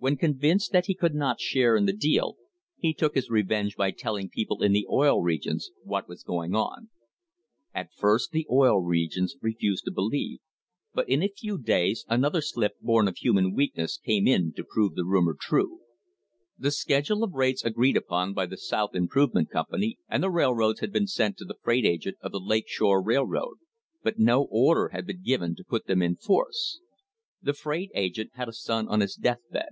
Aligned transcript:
When 0.00 0.16
convinced 0.16 0.70
that 0.70 0.86
he 0.86 0.94
could 0.94 1.12
not 1.16 1.40
share 1.40 1.74
in 1.74 1.84
the 1.86 1.92
deal, 1.92 2.36
he 2.78 2.94
took 2.94 3.16
his 3.16 3.28
revenge 3.30 3.74
by 3.74 3.90
telling 3.90 4.28
people 4.28 4.62
in 4.62 4.70
the 4.70 4.86
Oil 4.88 5.20
Re 5.20 5.40
gions 5.40 5.70
what 5.82 6.08
was 6.08 6.22
going 6.22 6.54
on. 6.54 6.88
At 7.74 7.92
first 7.92 8.30
the 8.30 8.46
Oil 8.48 8.78
Regions 8.80 9.34
refused 9.42 9.84
to 9.86 9.90
believe, 9.90 10.38
but 10.94 11.08
in 11.08 11.20
a 11.20 11.28
few 11.28 11.58
days 11.58 12.04
another 12.08 12.40
slip 12.40 12.78
born 12.80 13.08
of 13.08 13.16
human 13.16 13.52
weakness 13.56 13.98
came 13.98 14.28
in 14.28 14.52
to 14.52 14.62
prove 14.62 14.94
the 14.94 15.04
rumour 15.04 15.36
true. 15.36 15.80
The 16.56 16.70
schedule 16.70 17.24
of 17.24 17.32
rates 17.32 17.64
agreed 17.64 17.96
upon 17.96 18.34
by 18.34 18.46
the 18.46 18.56
South 18.56 18.94
Improvement 18.94 19.50
Company 19.50 19.98
and 20.08 20.22
the 20.22 20.30
railroads 20.30 20.78
had 20.78 20.92
been 20.92 21.08
sent 21.08 21.36
to 21.38 21.44
the 21.44 21.58
freight 21.64 21.84
agent 21.84 22.18
of 22.20 22.30
the 22.30 22.38
Lake 22.38 22.68
Shore 22.68 23.02
Rail 23.02 23.26
road, 23.26 23.56
but 24.04 24.16
no 24.16 24.44
order 24.48 24.90
had 24.90 25.08
been 25.08 25.24
given 25.24 25.56
to 25.56 25.64
put 25.64 25.86
them 25.88 26.02
in 26.02 26.14
force. 26.14 26.78
The 27.42 27.52
freight 27.52 27.90
agent 27.96 28.30
had 28.34 28.48
a 28.48 28.52
son 28.52 28.86
on 28.86 29.00
his 29.00 29.16
death 29.16 29.40
bed. 29.50 29.70